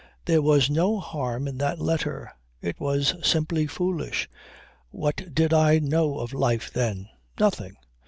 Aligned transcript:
There 0.25 0.41
was 0.41 0.67
no 0.67 0.99
harm 0.99 1.47
in 1.47 1.59
that 1.59 1.79
letter. 1.79 2.33
It 2.59 2.79
was 2.79 3.13
simply 3.21 3.67
foolish. 3.67 4.27
What 4.89 5.31
did 5.35 5.53
I 5.53 5.77
know 5.77 6.17
of 6.17 6.33
life 6.33 6.73
then? 6.73 7.07
Nothing. 7.39 7.75